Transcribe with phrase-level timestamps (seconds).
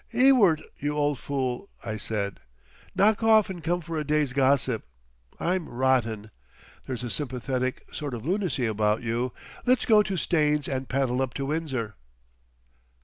[0.13, 2.39] "Ewart, you old Fool," I said,
[2.95, 4.83] "knock off and come for a day's gossip.
[5.39, 6.31] I'm rotten.
[6.87, 9.31] There's a sympathetic sort of lunacy about you.
[9.63, 11.93] Let's go to Staines and paddle up to Windsor."